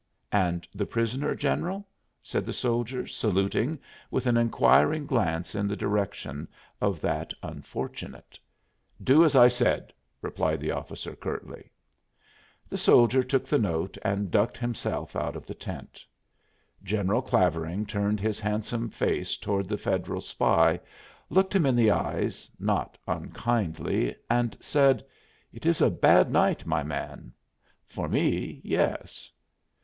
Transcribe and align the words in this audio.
"And 0.31 0.67
the 0.73 0.87
prisoner, 0.87 1.35
General?" 1.35 1.87
said 2.23 2.43
the 2.43 2.53
soldier, 2.53 3.05
saluting, 3.05 3.77
with 4.09 4.25
an 4.25 4.35
inquiring 4.35 5.05
glance 5.05 5.53
in 5.53 5.67
the 5.67 5.75
direction 5.75 6.47
of 6.81 6.99
that 7.01 7.35
unfortunate. 7.43 8.39
"Do 9.03 9.23
as 9.23 9.35
I 9.35 9.47
said," 9.47 9.93
replied 10.23 10.59
the 10.59 10.71
officer, 10.71 11.15
curtly. 11.15 11.69
The 12.67 12.79
soldier 12.79 13.21
took 13.21 13.45
the 13.45 13.59
note 13.59 13.95
and 14.03 14.31
ducked 14.31 14.57
himself 14.57 15.15
out 15.15 15.35
of 15.35 15.45
the 15.45 15.53
tent. 15.53 16.03
General 16.83 17.21
Clavering 17.21 17.85
turned 17.85 18.19
his 18.19 18.39
handsome 18.39 18.89
face 18.89 19.37
toward 19.37 19.69
the 19.69 19.77
Federal 19.77 20.21
spy, 20.21 20.79
looked 21.29 21.53
him 21.53 21.67
in 21.67 21.75
the 21.75 21.91
eyes, 21.91 22.49
not 22.59 22.97
unkindly, 23.07 24.15
and 24.31 24.57
said: 24.59 25.05
"It 25.53 25.67
is 25.67 25.79
a 25.79 25.91
bad 25.91 26.31
night, 26.31 26.65
my 26.65 26.81
man." 26.81 27.33
"For 27.85 28.07
me, 28.09 28.61
yes." 28.63 29.31